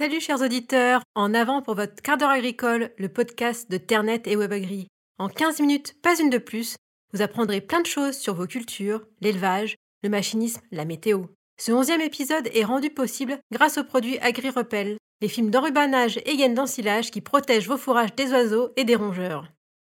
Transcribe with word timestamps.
Salut 0.00 0.20
chers 0.22 0.40
auditeurs, 0.40 1.02
en 1.14 1.34
avant 1.34 1.60
pour 1.60 1.74
votre 1.74 2.00
quart 2.00 2.16
d'heure 2.16 2.30
agricole, 2.30 2.90
le 2.96 3.10
podcast 3.10 3.70
de 3.70 3.76
Ternet 3.76 4.22
et 4.24 4.34
WebAgri. 4.34 4.86
En 5.18 5.28
15 5.28 5.60
minutes, 5.60 5.94
pas 6.00 6.18
une 6.18 6.30
de 6.30 6.38
plus, 6.38 6.76
vous 7.12 7.20
apprendrez 7.20 7.60
plein 7.60 7.82
de 7.82 7.86
choses 7.86 8.16
sur 8.16 8.32
vos 8.32 8.46
cultures, 8.46 9.06
l'élevage, 9.20 9.76
le 10.02 10.08
machinisme, 10.08 10.62
la 10.70 10.86
météo. 10.86 11.24
Ce 11.60 11.70
onzième 11.70 12.00
épisode 12.00 12.48
est 12.54 12.64
rendu 12.64 12.88
possible 12.88 13.38
grâce 13.52 13.76
aux 13.76 13.84
produits 13.84 14.18
AgriRepel, 14.20 14.96
les 15.20 15.28
films 15.28 15.50
d'enrubanage 15.50 16.18
et 16.24 16.38
gaines 16.38 16.54
d'ensilage 16.54 17.10
qui 17.10 17.20
protègent 17.20 17.68
vos 17.68 17.76
fourrages 17.76 18.14
des 18.14 18.30
oiseaux 18.30 18.70
et 18.76 18.84
des 18.84 18.96
rongeurs. 18.96 19.48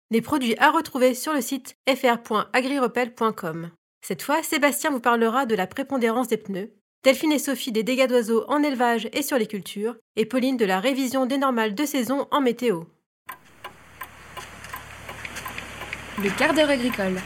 Les 0.09 0.21
produits 0.21 0.57
à 0.57 0.71
retrouver 0.71 1.13
sur 1.13 1.31
le 1.31 1.39
site 1.39 1.77
fr.agrirepel.com. 1.87 3.71
Cette 4.01 4.23
fois, 4.23 4.43
Sébastien 4.43 4.89
vous 4.89 4.99
parlera 4.99 5.45
de 5.45 5.55
la 5.55 5.67
prépondérance 5.67 6.27
des 6.27 6.35
pneus, 6.35 6.73
Delphine 7.03 7.31
et 7.31 7.39
Sophie 7.39 7.71
des 7.71 7.81
dégâts 7.81 8.05
d'oiseaux 8.05 8.45
en 8.47 8.61
élevage 8.61 9.09
et 9.11 9.23
sur 9.23 9.39
les 9.39 9.47
cultures, 9.47 9.95
et 10.15 10.27
Pauline 10.27 10.55
de 10.55 10.65
la 10.65 10.79
révision 10.79 11.25
des 11.25 11.39
normales 11.39 11.73
de 11.73 11.83
saison 11.83 12.27
en 12.29 12.41
météo. 12.41 12.83
Le 16.21 16.29
quart 16.37 16.53
d'heure 16.53 16.69
agricole. 16.69 17.19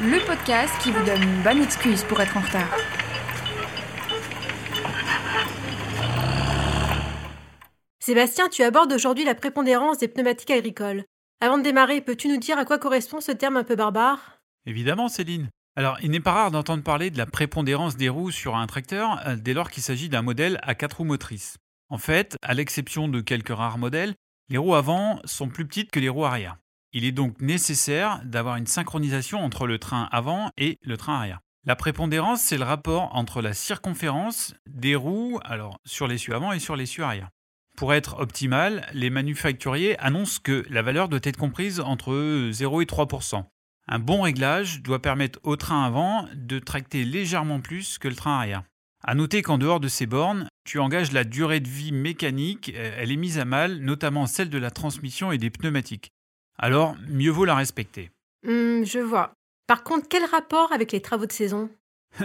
Le 0.00 0.26
podcast 0.26 0.74
qui 0.82 0.90
vous 0.90 1.04
donne 1.04 1.22
une 1.22 1.42
bonne 1.42 1.62
excuse 1.62 2.02
pour 2.02 2.20
être 2.20 2.36
en 2.36 2.40
retard. 2.40 2.76
Sébastien, 8.00 8.48
tu 8.48 8.64
abordes 8.64 8.92
aujourd'hui 8.92 9.24
la 9.24 9.36
prépondérance 9.36 9.98
des 9.98 10.08
pneumatiques 10.08 10.50
agricoles. 10.50 11.04
Avant 11.40 11.58
de 11.58 11.62
démarrer, 11.62 12.00
peux-tu 12.00 12.26
nous 12.26 12.38
dire 12.38 12.58
à 12.58 12.64
quoi 12.64 12.78
correspond 12.78 13.20
ce 13.20 13.30
terme 13.30 13.56
un 13.56 13.62
peu 13.62 13.76
barbare? 13.76 14.40
Évidemment, 14.66 15.06
Céline. 15.06 15.48
Alors, 15.78 15.96
il 16.02 16.10
n'est 16.10 16.18
pas 16.18 16.32
rare 16.32 16.50
d'entendre 16.50 16.82
parler 16.82 17.08
de 17.12 17.18
la 17.18 17.24
prépondérance 17.24 17.96
des 17.96 18.08
roues 18.08 18.32
sur 18.32 18.56
un 18.56 18.66
tracteur 18.66 19.24
euh, 19.28 19.36
dès 19.36 19.54
lors 19.54 19.70
qu'il 19.70 19.84
s'agit 19.84 20.08
d'un 20.08 20.22
modèle 20.22 20.58
à 20.64 20.74
quatre 20.74 20.96
roues 20.96 21.04
motrices. 21.04 21.56
En 21.88 21.98
fait, 21.98 22.36
à 22.42 22.52
l'exception 22.52 23.06
de 23.06 23.20
quelques 23.20 23.56
rares 23.56 23.78
modèles, 23.78 24.16
les 24.48 24.58
roues 24.58 24.74
avant 24.74 25.20
sont 25.24 25.48
plus 25.48 25.68
petites 25.68 25.92
que 25.92 26.00
les 26.00 26.08
roues 26.08 26.24
arrière. 26.24 26.56
Il 26.92 27.04
est 27.04 27.12
donc 27.12 27.40
nécessaire 27.40 28.20
d'avoir 28.24 28.56
une 28.56 28.66
synchronisation 28.66 29.38
entre 29.38 29.68
le 29.68 29.78
train 29.78 30.08
avant 30.10 30.50
et 30.58 30.80
le 30.82 30.96
train 30.96 31.14
arrière. 31.14 31.38
La 31.64 31.76
prépondérance, 31.76 32.40
c'est 32.40 32.58
le 32.58 32.64
rapport 32.64 33.14
entre 33.14 33.40
la 33.40 33.54
circonférence 33.54 34.56
des 34.66 34.96
roues 34.96 35.38
alors 35.44 35.78
sur 35.84 36.08
l'essieu 36.08 36.34
avant 36.34 36.50
et 36.50 36.58
sur 36.58 36.74
l'essieu 36.74 37.04
arrière. 37.04 37.28
Pour 37.76 37.94
être 37.94 38.18
optimal, 38.18 38.84
les 38.94 39.10
manufacturiers 39.10 39.96
annoncent 40.00 40.40
que 40.42 40.66
la 40.70 40.82
valeur 40.82 41.08
doit 41.08 41.20
être 41.22 41.36
comprise 41.36 41.78
entre 41.78 42.48
0 42.50 42.80
et 42.80 42.86
3 42.86 43.06
un 43.88 43.98
bon 43.98 44.22
réglage 44.22 44.82
doit 44.82 45.00
permettre 45.00 45.40
au 45.42 45.56
train 45.56 45.84
avant 45.84 46.28
de 46.34 46.58
tracter 46.58 47.04
légèrement 47.04 47.60
plus 47.60 47.98
que 47.98 48.08
le 48.08 48.14
train 48.14 48.36
arrière. 48.36 48.62
A 49.02 49.14
noter 49.14 49.42
qu'en 49.42 49.58
dehors 49.58 49.80
de 49.80 49.88
ces 49.88 50.06
bornes, 50.06 50.48
tu 50.64 50.78
engages 50.78 51.12
la 51.12 51.24
durée 51.24 51.60
de 51.60 51.68
vie 51.68 51.92
mécanique, 51.92 52.72
euh, 52.74 52.92
elle 52.98 53.10
est 53.10 53.16
mise 53.16 53.38
à 53.38 53.44
mal, 53.44 53.78
notamment 53.78 54.26
celle 54.26 54.50
de 54.50 54.58
la 54.58 54.70
transmission 54.70 55.32
et 55.32 55.38
des 55.38 55.50
pneumatiques. 55.50 56.10
Alors, 56.58 56.96
mieux 57.08 57.30
vaut 57.30 57.44
la 57.44 57.54
respecter. 57.54 58.10
Hum, 58.46 58.84
je 58.84 58.98
vois. 58.98 59.32
Par 59.66 59.84
contre, 59.84 60.08
quel 60.08 60.24
rapport 60.24 60.72
avec 60.72 60.92
les 60.92 61.00
travaux 61.00 61.26
de 61.26 61.32
saison? 61.32 61.70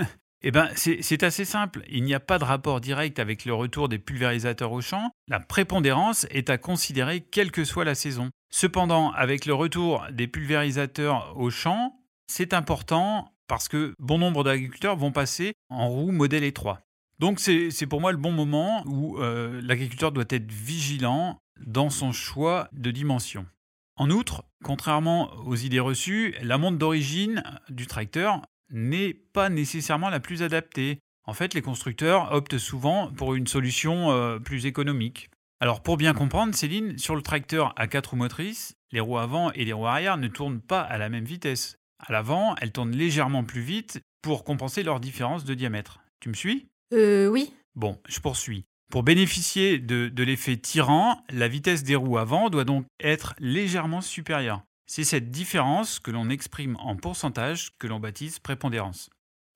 Eh 0.45 0.51
bien, 0.51 0.69
c'est 0.75 1.23
assez 1.23 1.45
simple. 1.45 1.83
Il 1.87 2.03
n'y 2.03 2.13
a 2.13 2.19
pas 2.19 2.37
de 2.37 2.43
rapport 2.43 2.81
direct 2.81 3.17
avec 3.17 3.45
le 3.45 3.53
retour 3.53 3.87
des 3.87 3.97
pulvérisateurs 3.97 4.73
au 4.73 4.81
champ. 4.81 5.11
La 5.29 5.39
prépondérance 5.39 6.27
est 6.31 6.49
à 6.49 6.57
considérer 6.57 7.21
quelle 7.21 7.49
que 7.49 7.63
soit 7.63 7.85
la 7.85 7.95
saison. 7.95 8.29
Cependant, 8.55 9.11
avec 9.13 9.47
le 9.47 9.55
retour 9.55 10.05
des 10.11 10.27
pulvérisateurs 10.27 11.35
au 11.35 11.49
champ, 11.49 11.99
c'est 12.27 12.53
important 12.53 13.33
parce 13.47 13.67
que 13.67 13.95
bon 13.97 14.19
nombre 14.19 14.43
d'agriculteurs 14.43 14.95
vont 14.95 15.11
passer 15.11 15.53
en 15.69 15.89
roue 15.89 16.11
modèle 16.11 16.43
E3. 16.43 16.77
Donc 17.17 17.39
c'est 17.39 17.87
pour 17.87 17.99
moi 17.99 18.11
le 18.11 18.19
bon 18.19 18.31
moment 18.31 18.83
où 18.85 19.17
euh, 19.17 19.59
l'agriculteur 19.63 20.11
doit 20.11 20.27
être 20.29 20.51
vigilant 20.51 21.39
dans 21.65 21.89
son 21.89 22.11
choix 22.11 22.69
de 22.73 22.91
dimension. 22.91 23.47
En 23.95 24.11
outre, 24.11 24.43
contrairement 24.63 25.33
aux 25.47 25.55
idées 25.55 25.79
reçues, 25.79 26.35
la 26.43 26.59
montre 26.59 26.77
d'origine 26.77 27.41
du 27.69 27.87
tracteur 27.87 28.43
n'est 28.69 29.15
pas 29.15 29.49
nécessairement 29.49 30.11
la 30.11 30.19
plus 30.19 30.43
adaptée. 30.43 30.99
En 31.25 31.33
fait, 31.33 31.55
les 31.55 31.63
constructeurs 31.63 32.31
optent 32.31 32.59
souvent 32.59 33.11
pour 33.13 33.33
une 33.33 33.47
solution 33.47 34.11
euh, 34.11 34.37
plus 34.37 34.67
économique. 34.67 35.31
Alors 35.63 35.79
pour 35.79 35.95
bien 35.95 36.13
comprendre, 36.13 36.53
Céline, 36.53 36.97
sur 36.97 37.15
le 37.15 37.21
tracteur 37.21 37.71
à 37.77 37.87
4 37.87 38.07
roues 38.07 38.15
motrices, 38.17 38.75
les 38.91 38.99
roues 38.99 39.17
avant 39.17 39.49
et 39.53 39.63
les 39.63 39.71
roues 39.71 39.87
arrière 39.87 40.17
ne 40.17 40.27
tournent 40.27 40.59
pas 40.59 40.81
à 40.81 40.97
la 40.97 41.07
même 41.07 41.23
vitesse. 41.23 41.77
À 42.05 42.11
l'avant, 42.11 42.53
elles 42.59 42.73
tournent 42.73 42.91
légèrement 42.91 43.45
plus 43.45 43.61
vite 43.61 44.01
pour 44.21 44.43
compenser 44.43 44.83
leur 44.83 44.99
différence 44.99 45.45
de 45.45 45.53
diamètre. 45.53 46.01
Tu 46.19 46.27
me 46.27 46.33
suis? 46.33 46.67
Euh 46.91 47.27
oui. 47.27 47.53
Bon, 47.75 47.97
je 48.09 48.19
poursuis. 48.19 48.65
Pour 48.91 49.03
bénéficier 49.03 49.79
de, 49.79 50.09
de 50.09 50.23
l'effet 50.23 50.57
tirant, 50.57 51.23
la 51.29 51.47
vitesse 51.47 51.83
des 51.83 51.95
roues 51.95 52.17
avant 52.17 52.49
doit 52.49 52.65
donc 52.65 52.85
être 52.99 53.33
légèrement 53.39 54.01
supérieure. 54.01 54.63
C'est 54.85 55.05
cette 55.05 55.31
différence 55.31 55.97
que 55.99 56.11
l'on 56.11 56.29
exprime 56.29 56.75
en 56.81 56.97
pourcentage 56.97 57.71
que 57.79 57.87
l'on 57.87 58.01
baptise 58.01 58.39
prépondérance. 58.39 59.09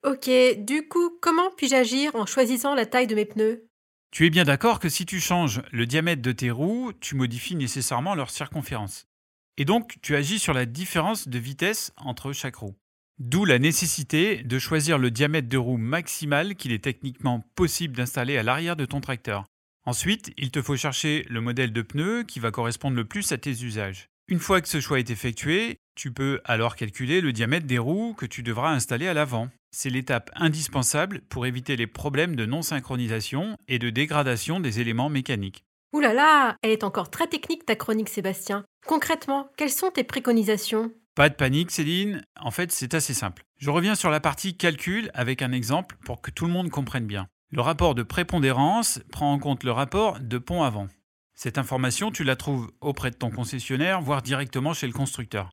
Ok, 0.06 0.30
du 0.56 0.88
coup, 0.88 1.18
comment 1.20 1.50
puis-je 1.54 1.74
agir 1.74 2.14
en 2.14 2.24
choisissant 2.24 2.74
la 2.74 2.86
taille 2.86 3.08
de 3.08 3.14
mes 3.14 3.26
pneus? 3.26 3.68
Tu 4.10 4.26
es 4.26 4.30
bien 4.30 4.44
d'accord 4.44 4.80
que 4.80 4.88
si 4.88 5.06
tu 5.06 5.20
changes 5.20 5.62
le 5.70 5.86
diamètre 5.86 6.22
de 6.22 6.32
tes 6.32 6.50
roues, 6.50 6.92
tu 7.00 7.14
modifies 7.14 7.56
nécessairement 7.56 8.14
leur 8.14 8.30
circonférence. 8.30 9.06
Et 9.58 9.64
donc, 9.64 9.98
tu 10.02 10.16
agis 10.16 10.38
sur 10.38 10.54
la 10.54 10.66
différence 10.66 11.28
de 11.28 11.38
vitesse 11.38 11.92
entre 11.96 12.32
chaque 12.32 12.56
roue. 12.56 12.76
D'où 13.18 13.44
la 13.44 13.58
nécessité 13.58 14.42
de 14.44 14.58
choisir 14.58 14.96
le 14.96 15.10
diamètre 15.10 15.48
de 15.48 15.56
roue 15.56 15.76
maximal 15.76 16.54
qu'il 16.54 16.72
est 16.72 16.84
techniquement 16.84 17.44
possible 17.56 17.96
d'installer 17.96 18.38
à 18.38 18.42
l'arrière 18.42 18.76
de 18.76 18.84
ton 18.84 19.00
tracteur. 19.00 19.46
Ensuite, 19.84 20.32
il 20.36 20.50
te 20.50 20.62
faut 20.62 20.76
chercher 20.76 21.26
le 21.28 21.40
modèle 21.40 21.72
de 21.72 21.82
pneu 21.82 22.22
qui 22.22 22.40
va 22.40 22.50
correspondre 22.50 22.96
le 22.96 23.04
plus 23.04 23.32
à 23.32 23.38
tes 23.38 23.50
usages. 23.50 24.08
Une 24.28 24.38
fois 24.38 24.60
que 24.60 24.68
ce 24.68 24.80
choix 24.80 24.98
est 25.00 25.10
effectué, 25.10 25.78
tu 25.96 26.12
peux 26.12 26.40
alors 26.44 26.76
calculer 26.76 27.20
le 27.20 27.32
diamètre 27.32 27.66
des 27.66 27.78
roues 27.78 28.14
que 28.14 28.26
tu 28.26 28.42
devras 28.42 28.70
installer 28.70 29.08
à 29.08 29.14
l'avant. 29.14 29.48
C'est 29.70 29.90
l'étape 29.90 30.30
indispensable 30.34 31.20
pour 31.28 31.46
éviter 31.46 31.76
les 31.76 31.86
problèmes 31.86 32.36
de 32.36 32.46
non-synchronisation 32.46 33.56
et 33.68 33.78
de 33.78 33.90
dégradation 33.90 34.60
des 34.60 34.80
éléments 34.80 35.10
mécaniques. 35.10 35.64
Ouh 35.92 36.00
là 36.00 36.12
là, 36.12 36.56
elle 36.62 36.70
est 36.70 36.84
encore 36.84 37.10
très 37.10 37.26
technique 37.26 37.66
ta 37.66 37.76
chronique 37.76 38.08
Sébastien. 38.08 38.64
Concrètement, 38.86 39.48
quelles 39.56 39.70
sont 39.70 39.90
tes 39.90 40.04
préconisations? 40.04 40.90
Pas 41.14 41.28
de 41.28 41.34
panique 41.34 41.70
Céline, 41.70 42.22
en 42.40 42.50
fait 42.50 42.72
c'est 42.72 42.94
assez 42.94 43.14
simple. 43.14 43.44
Je 43.58 43.70
reviens 43.70 43.94
sur 43.94 44.10
la 44.10 44.20
partie 44.20 44.56
calcul 44.56 45.10
avec 45.14 45.42
un 45.42 45.52
exemple 45.52 45.96
pour 46.04 46.22
que 46.22 46.30
tout 46.30 46.46
le 46.46 46.52
monde 46.52 46.70
comprenne 46.70 47.06
bien. 47.06 47.26
Le 47.50 47.60
rapport 47.60 47.94
de 47.94 48.02
prépondérance 48.02 49.00
prend 49.10 49.32
en 49.32 49.38
compte 49.38 49.64
le 49.64 49.72
rapport 49.72 50.20
de 50.20 50.38
pont 50.38 50.62
avant. 50.62 50.88
Cette 51.34 51.56
information, 51.56 52.10
tu 52.10 52.24
la 52.24 52.36
trouves 52.36 52.70
auprès 52.80 53.10
de 53.10 53.16
ton 53.16 53.30
concessionnaire, 53.30 54.00
voire 54.00 54.22
directement 54.22 54.74
chez 54.74 54.86
le 54.86 54.92
constructeur. 54.92 55.50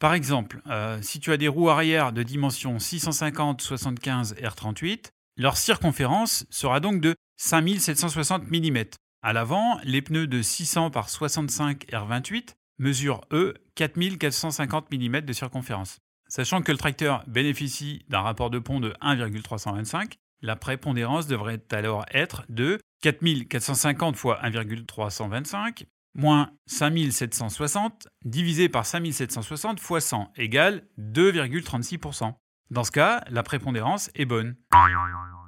Par 0.00 0.14
exemple, 0.14 0.62
euh, 0.66 0.98
si 1.02 1.20
tu 1.20 1.30
as 1.30 1.36
des 1.36 1.46
roues 1.46 1.68
arrière 1.68 2.12
de 2.12 2.22
dimension 2.22 2.78
650-75 2.78 4.34
R38, 4.40 5.10
leur 5.36 5.58
circonférence 5.58 6.46
sera 6.48 6.80
donc 6.80 7.02
de 7.02 7.14
5760 7.36 8.50
mm. 8.50 8.84
À 9.22 9.34
l'avant, 9.34 9.78
les 9.84 10.00
pneus 10.00 10.26
de 10.26 10.40
600 10.40 10.90
par 10.90 11.10
65 11.10 11.84
R28 11.90 12.54
mesurent, 12.78 13.20
eux, 13.32 13.52
4450 13.74 14.90
mm 14.90 15.20
de 15.20 15.32
circonférence. 15.34 15.98
Sachant 16.28 16.62
que 16.62 16.72
le 16.72 16.78
tracteur 16.78 17.22
bénéficie 17.26 18.02
d'un 18.08 18.22
rapport 18.22 18.48
de 18.48 18.58
pont 18.58 18.80
de 18.80 18.94
1,325, 19.02 20.14
la 20.40 20.56
prépondérance 20.56 21.26
devrait 21.26 21.60
alors 21.72 22.06
être 22.10 22.46
de 22.48 22.80
4450 23.02 24.16
fois 24.16 24.42
1,325 24.42 25.84
moins 26.14 26.50
5760 26.66 28.08
divisé 28.24 28.68
par 28.68 28.86
5760 28.86 29.80
fois 29.80 30.00
100 30.00 30.32
égale 30.36 30.86
2,36%. 30.98 32.34
Dans 32.70 32.84
ce 32.84 32.90
cas, 32.90 33.24
la 33.28 33.42
prépondérance 33.42 34.10
est 34.14 34.24
bonne. 34.24 34.56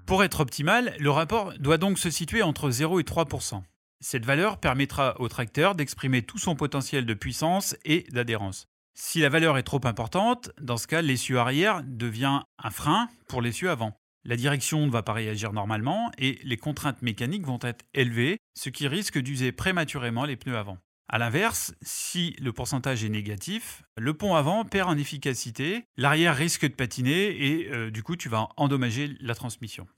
Pour 0.07 0.25
être 0.25 0.41
optimal, 0.41 0.95
le 0.99 1.11
rapport 1.11 1.53
doit 1.59 1.79
donc 1.79 1.99
se 1.99 2.11
situer 2.11 2.43
entre 2.43 2.71
0 2.71 3.01
et 3.01 3.05
3%. 3.05 3.63
Cette 4.01 4.27
valeur 4.27 4.59
permettra 4.59 5.21
au 5.21 5.29
tracteur 5.29 5.77
d'exprimer 5.77 6.23
tout 6.23 6.39
son 6.39 6.57
potentiel 6.57 7.07
de 7.07 7.15
puissance 7.15 7.77
et 7.85 8.05
d'adhérence. 8.11 8.67
Si 8.95 9.21
la 9.21 9.29
valeur 9.29 9.57
est 9.57 9.63
trop 9.63 9.81
importante, 9.85 10.51
dans 10.61 10.77
ce 10.77 10.87
cas, 10.87 11.03
l'essieu 11.03 11.39
arrière 11.39 11.83
devient 11.85 12.41
un 12.59 12.71
frein 12.71 13.09
pour 13.29 13.41
l'essieu 13.41 13.71
avant. 13.71 13.97
La 14.25 14.37
direction 14.37 14.87
ne 14.87 14.91
va 14.91 15.03
pas 15.03 15.13
réagir 15.13 15.53
normalement 15.53 16.13
et 16.17 16.39
les 16.45 16.57
contraintes 16.57 17.03
mécaniques 17.03 17.45
vont 17.45 17.59
être 17.63 17.85
élevées, 17.93 18.39
ce 18.55 18.69
qui 18.69 18.87
risque 18.87 19.19
d'user 19.19 19.51
prématurément 19.51 20.25
les 20.25 20.37
pneus 20.37 20.57
avant. 20.57 20.79
A 21.09 21.19
l'inverse, 21.19 21.75
si 21.83 22.37
le 22.41 22.53
pourcentage 22.53 23.03
est 23.05 23.09
négatif, 23.09 23.83
le 23.99 24.15
pont 24.15 24.35
avant 24.37 24.65
perd 24.65 24.89
en 24.89 24.97
efficacité, 24.97 25.85
l'arrière 25.97 26.37
risque 26.37 26.63
de 26.63 26.75
patiner 26.75 27.51
et 27.51 27.69
euh, 27.71 27.91
du 27.91 28.03
coup 28.05 28.17
tu 28.17 28.29
vas 28.29 28.49
endommager 28.57 29.11
la 29.21 29.35
transmission. 29.35 29.89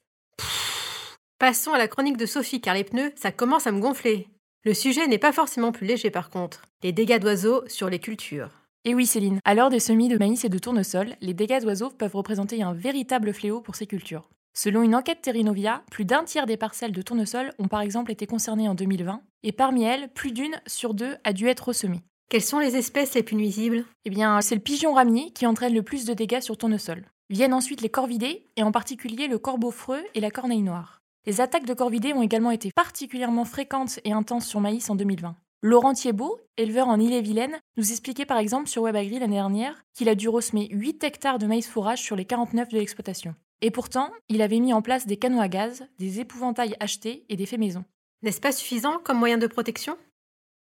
Passons 1.38 1.74
à 1.74 1.78
la 1.78 1.88
chronique 1.88 2.16
de 2.16 2.26
Sophie 2.26 2.62
car 2.62 2.74
les 2.74 2.84
pneus, 2.84 3.12
ça 3.16 3.30
commence 3.30 3.66
à 3.66 3.72
me 3.72 3.80
gonfler. 3.80 4.28
Le 4.64 4.72
sujet 4.72 5.06
n'est 5.06 5.18
pas 5.18 5.32
forcément 5.32 5.70
plus 5.70 5.86
léger 5.86 6.10
par 6.10 6.30
contre, 6.30 6.62
les 6.82 6.92
dégâts 6.92 7.20
d'oiseaux 7.20 7.62
sur 7.68 7.90
les 7.90 7.98
cultures. 7.98 8.63
Et 8.86 8.94
oui 8.94 9.06
Céline, 9.06 9.40
à 9.46 9.54
l'heure 9.54 9.70
des 9.70 9.80
semis 9.80 10.08
de 10.08 10.18
maïs 10.18 10.44
et 10.44 10.50
de 10.50 10.58
tournesol, 10.58 11.16
les 11.22 11.32
dégâts 11.32 11.62
d'oiseaux 11.62 11.88
peuvent 11.88 12.16
représenter 12.16 12.62
un 12.62 12.74
véritable 12.74 13.32
fléau 13.32 13.62
pour 13.62 13.76
ces 13.76 13.86
cultures. 13.86 14.28
Selon 14.52 14.82
une 14.82 14.94
enquête 14.94 15.22
Terrinovia, 15.22 15.82
plus 15.90 16.04
d'un 16.04 16.22
tiers 16.24 16.44
des 16.44 16.58
parcelles 16.58 16.92
de 16.92 17.00
tournesol 17.00 17.54
ont 17.58 17.66
par 17.66 17.80
exemple 17.80 18.12
été 18.12 18.26
concernées 18.26 18.68
en 18.68 18.74
2020, 18.74 19.22
et 19.42 19.52
parmi 19.52 19.84
elles, 19.84 20.10
plus 20.12 20.32
d'une 20.32 20.60
sur 20.66 20.92
deux 20.92 21.16
a 21.24 21.32
dû 21.32 21.48
être 21.48 21.68
ressemée. 21.68 22.02
Quelles 22.28 22.42
sont 22.42 22.58
les 22.58 22.76
espèces 22.76 23.14
les 23.14 23.22
plus 23.22 23.36
nuisibles? 23.36 23.86
Eh 24.04 24.10
bien, 24.10 24.42
c'est 24.42 24.54
le 24.54 24.60
pigeon 24.60 24.92
ramier 24.92 25.30
qui 25.30 25.46
entraîne 25.46 25.74
le 25.74 25.82
plus 25.82 26.04
de 26.04 26.12
dégâts 26.12 26.40
sur 26.40 26.58
tournesol. 26.58 27.06
Viennent 27.30 27.54
ensuite 27.54 27.80
les 27.80 27.88
corvidés, 27.88 28.44
et 28.56 28.62
en 28.62 28.70
particulier 28.70 29.28
le 29.28 29.38
corbeau 29.38 29.70
freux 29.70 30.04
et 30.14 30.20
la 30.20 30.30
corneille 30.30 30.60
noire. 30.60 31.00
Les 31.26 31.40
attaques 31.40 31.64
de 31.64 31.72
corvidés 31.72 32.12
ont 32.12 32.22
également 32.22 32.50
été 32.50 32.70
particulièrement 32.70 33.46
fréquentes 33.46 33.98
et 34.04 34.12
intenses 34.12 34.46
sur 34.46 34.60
maïs 34.60 34.90
en 34.90 34.94
2020. 34.94 35.36
Laurent 35.66 35.94
Thiebaud, 35.94 36.42
éleveur 36.58 36.88
en 36.88 37.00
Ille-et-Vilaine, 37.00 37.58
nous 37.78 37.90
expliquait 37.90 38.26
par 38.26 38.36
exemple 38.36 38.68
sur 38.68 38.82
WebAgri 38.82 39.18
l'année 39.18 39.36
dernière 39.36 39.82
qu'il 39.94 40.10
a 40.10 40.14
dû 40.14 40.28
ressemer 40.28 40.68
8 40.70 41.02
hectares 41.02 41.38
de 41.38 41.46
maïs 41.46 41.66
fourrage 41.66 42.02
sur 42.02 42.16
les 42.16 42.26
49 42.26 42.68
de 42.68 42.76
l'exploitation. 42.76 43.34
Et 43.62 43.70
pourtant, 43.70 44.10
il 44.28 44.42
avait 44.42 44.60
mis 44.60 44.74
en 44.74 44.82
place 44.82 45.06
des 45.06 45.16
canaux 45.16 45.40
à 45.40 45.48
gaz, 45.48 45.86
des 45.98 46.20
épouvantails 46.20 46.76
achetés 46.80 47.24
et 47.30 47.36
des 47.36 47.46
faits 47.46 47.58
maison. 47.58 47.82
N'est-ce 48.20 48.42
pas 48.42 48.52
suffisant 48.52 48.98
comme 49.02 49.18
moyen 49.18 49.38
de 49.38 49.46
protection? 49.46 49.96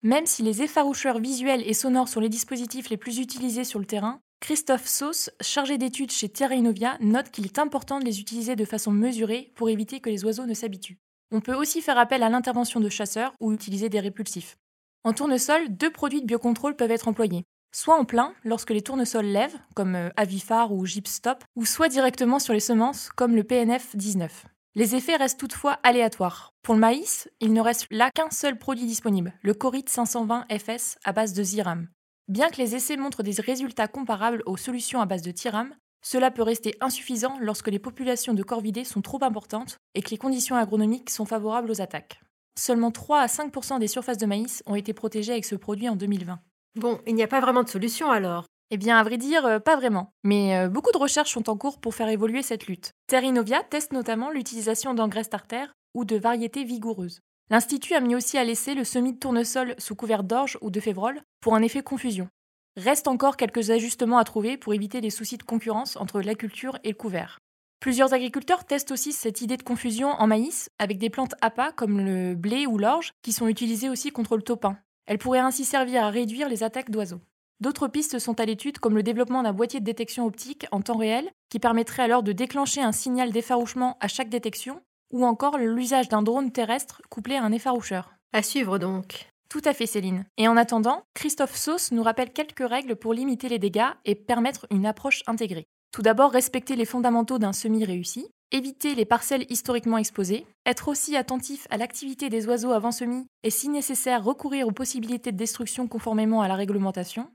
Même 0.04 0.28
si 0.28 0.44
les 0.44 0.62
effaroucheurs 0.62 1.18
visuels 1.18 1.68
et 1.68 1.74
sonores 1.74 2.08
sont 2.08 2.20
les 2.20 2.30
dispositifs 2.30 2.92
les 2.92 2.98
plus 2.98 3.18
utilisés 3.18 3.64
sur 3.64 3.80
le 3.80 3.86
terrain, 3.86 4.20
Christophe 4.40 4.86
Sauce, 4.86 5.32
chargé 5.42 5.80
d'études 5.80 6.12
chez 6.12 6.30
Terra 6.30 6.54
Innovia, 6.54 7.00
note 7.00 7.32
qu'il 7.32 7.46
est 7.46 7.58
important 7.58 7.98
de 7.98 8.06
les 8.06 8.20
utiliser 8.20 8.56
de 8.56 8.66
façon 8.66 8.92
mesurée 8.92 9.52
pour 9.56 9.72
éviter 9.72 10.00
que 10.00 10.12
les 10.12 10.24
oiseaux 10.26 10.46
ne 10.46 10.54
s'habituent. 10.54 11.00
On 11.32 11.42
peut 11.42 11.56
aussi 11.56 11.82
faire 11.82 11.98
appel 11.98 12.22
à 12.22 12.30
l'intervention 12.30 12.80
de 12.80 12.90
chasseurs 12.90 13.34
ou 13.40 13.52
utiliser 13.52 13.90
des 13.90 14.00
répulsifs. 14.00 14.60
En 15.04 15.14
tournesol, 15.14 15.70
deux 15.70 15.92
produits 15.92 16.22
de 16.22 16.28
biocontrôle 16.28 16.76
peuvent 16.76 16.92
être 16.92 17.08
employés 17.08 17.46
soit 17.72 17.98
en 17.98 18.06
plein 18.06 18.34
lorsque 18.44 18.72
les 18.72 18.82
tournesols 18.82 19.26
lèvent, 19.26 19.58
comme 19.76 19.96
euh, 19.96 20.10
Avifar 20.18 20.74
ou 20.74 20.86
Gypstop, 20.86 21.44
ou 21.56 21.66
soit 21.66 21.90
directement 21.90 22.40
sur 22.40 22.54
les 22.54 22.60
semences, 22.60 23.10
comme 23.16 23.36
le 23.36 23.44
PNF 23.44 23.96
19. 23.96 24.46
Les 24.76 24.96
effets 24.96 25.18
restent 25.18 25.40
toutefois 25.40 25.80
aléatoires. 25.84 26.54
Pour 26.62 26.76
le 26.76 26.80
maïs, 26.80 27.30
il 27.40 27.54
ne 27.54 27.62
reste 27.62 27.88
là 27.92 28.10
qu'un 28.14 28.30
seul 28.30 28.58
produit 28.58 28.86
disponible, 28.86 29.34
le 29.42 29.54
Corit 29.54 29.86
520 29.88 30.46
FS 30.50 30.98
à 31.04 31.12
base 31.12 31.34
de 31.34 31.44
Ziram. 31.44 31.88
Bien 32.28 32.50
que 32.50 32.58
les 32.58 32.76
essais 32.76 32.96
montrent 32.96 33.24
des 33.24 33.42
résultats 33.42 33.90
comparables 33.90 34.44
aux 34.46 34.56
solutions 34.56 35.02
à 35.02 35.06
base 35.06 35.22
de 35.22 35.32
Tiram, 35.32 35.76
cela 36.02 36.32
peut 36.32 36.44
rester 36.44 36.76
insuffisant 36.80 37.38
lorsque 37.42 37.68
les 37.68 37.80
populations 37.80 38.34
de 38.34 38.44
corvidés 38.44 38.86
sont 38.86 39.02
trop 39.02 39.22
importantes 39.24 39.78
et 39.94 40.02
que 40.02 40.12
les 40.12 40.18
conditions 40.18 40.56
agronomiques 40.56 41.10
sont 41.10 41.26
favorables 41.26 41.70
aux 41.70 41.82
attaques. 41.82 42.22
Seulement 42.60 42.92
3 42.92 43.20
à 43.20 43.26
5% 43.28 43.80
des 43.80 43.88
surfaces 43.88 44.18
de 44.18 44.26
maïs 44.26 44.64
ont 44.66 44.76
été 44.76 44.94
protégées 44.94 45.32
avec 45.32 45.46
ce 45.46 45.56
produit 45.56 45.90
en 45.90 45.96
2020. 45.96 46.40
Bon, 46.76 47.00
il 47.06 47.16
n'y 47.16 47.24
a 47.24 47.28
pas 47.28 47.42
vraiment 47.42 47.64
de 47.64 47.70
solution 47.70 48.12
alors. 48.12 48.46
Eh 48.74 48.78
bien, 48.78 48.98
à 48.98 49.04
vrai 49.04 49.18
dire, 49.18 49.46
euh, 49.46 49.60
pas 49.60 49.76
vraiment. 49.76 50.14
Mais 50.24 50.56
euh, 50.56 50.70
beaucoup 50.70 50.92
de 50.94 50.98
recherches 50.98 51.34
sont 51.34 51.50
en 51.50 51.58
cours 51.58 51.80
pour 51.80 51.94
faire 51.94 52.08
évoluer 52.08 52.42
cette 52.42 52.68
lutte. 52.68 52.92
Terrinovia 53.08 53.64
teste 53.64 53.92
notamment 53.92 54.30
l'utilisation 54.30 54.94
d'engrais 54.94 55.26
starter 55.26 55.66
ou 55.94 56.06
de 56.06 56.16
variétés 56.16 56.64
vigoureuses. 56.64 57.20
L'Institut 57.50 57.96
a 57.96 58.00
mis 58.00 58.16
aussi 58.16 58.38
à 58.38 58.46
laisser 58.46 58.74
le 58.74 58.86
semis 58.86 59.12
de 59.12 59.20
tournesol 59.20 59.76
sous 59.78 59.96
couvert 59.96 60.24
d'orge 60.24 60.58
ou 60.62 60.72
de 60.72 60.80
févrole 60.80 61.22
pour 61.42 61.54
un 61.54 61.62
effet 61.62 61.84
confusion. 61.84 62.30
Reste 62.78 63.10
encore 63.10 63.36
quelques 63.36 63.72
ajustements 63.72 64.18
à 64.18 64.24
trouver 64.24 64.56
pour 64.56 64.74
éviter 64.74 65.02
les 65.02 65.10
soucis 65.10 65.38
de 65.38 65.44
concurrence 65.44 65.98
entre 65.98 66.22
la 66.22 66.36
culture 66.36 66.80
et 66.86 66.90
le 66.90 66.96
couvert. 66.96 67.40
Plusieurs 67.82 68.14
agriculteurs 68.14 68.64
testent 68.64 68.92
aussi 68.92 69.12
cette 69.12 69.42
idée 69.42 69.58
de 69.58 69.64
confusion 69.64 70.10
en 70.10 70.28
maïs 70.28 70.70
avec 70.78 71.00
des 71.00 71.10
plantes 71.10 71.34
APA 71.42 71.72
comme 71.72 72.00
le 72.00 72.36
blé 72.36 72.68
ou 72.68 72.78
l'orge 72.78 73.12
qui 73.24 73.34
sont 73.34 73.48
utilisées 73.48 73.90
aussi 73.90 74.12
contre 74.12 74.38
le 74.38 74.44
topin. 74.44 74.78
Elle 75.08 75.18
pourrait 75.18 75.40
ainsi 75.40 75.66
servir 75.66 76.04
à 76.04 76.12
réduire 76.12 76.48
les 76.48 76.62
attaques 76.62 76.92
d'oiseaux. 76.92 77.22
D'autres 77.60 77.88
pistes 77.88 78.20
sont 78.20 78.40
à 78.40 78.46
l'étude, 78.46 78.78
comme 78.78 78.96
le 78.96 79.02
développement 79.02 79.42
d'un 79.42 79.52
boîtier 79.52 79.80
de 79.80 79.86
détection 79.86 80.28
optique 80.28 80.68
en 80.72 80.82
temps 80.82 80.98
réel, 80.98 81.32
qui 81.50 81.58
permettrait 81.58 82.04
alors 82.04 82.22
de 82.22 82.34
déclencher 82.34 82.82
un 82.82 82.92
signal 82.92 83.32
d'effarouchement 83.32 83.98
à 84.00 84.08
chaque 84.08 84.30
détection, 84.30 84.84
ou 85.12 85.26
encore 85.26 85.58
l'usage 85.58 86.08
d'un 86.08 86.22
drone 86.22 86.52
terrestre 86.52 87.02
couplé 87.10 87.36
à 87.36 87.44
un 87.44 87.52
effaroucheur. 87.52 88.14
À 88.32 88.44
suivre 88.44 88.78
donc. 88.78 89.28
Tout 89.50 89.62
à 89.66 89.74
fait, 89.74 89.88
Céline. 89.88 90.26
Et 90.38 90.48
en 90.48 90.56
attendant, 90.56 91.02
Christophe 91.16 91.56
Sauce 91.56 91.92
nous 91.92 92.04
rappelle 92.04 92.32
quelques 92.32 92.68
règles 92.68 92.96
pour 92.96 93.16
limiter 93.16 93.50
les 93.50 93.60
dégâts 93.60 93.90
et 94.06 94.14
permettre 94.14 94.68
une 94.70 94.86
approche 94.86 95.24
intégrée. 95.26 95.66
Tout 95.92 96.02
d'abord, 96.02 96.32
respecter 96.32 96.78
les 96.78 96.86
fondamentaux 96.86 97.38
d'un 97.38 97.52
semi 97.52 97.84
réussi, 97.84 98.28
éviter 98.52 98.96
les 98.96 99.06
parcelles 99.06 99.46
historiquement 99.50 99.98
exposées, 99.98 100.46
être 100.66 100.88
aussi 100.88 101.18
attentif 101.18 101.68
à 101.70 101.78
l'activité 101.78 102.30
des 102.30 102.48
oiseaux 102.48 102.72
avant 102.72 102.92
semis 102.92 103.26
et 103.44 103.50
si 103.50 103.68
nécessaire 103.68 104.24
recourir 104.24 104.68
aux 104.68 104.72
possibilités 104.72 105.34
de 105.34 105.38
destruction 105.38 105.88
conformément 105.88 106.42
à 106.42 106.48
la 106.48 106.56
réglementation, 106.56 107.30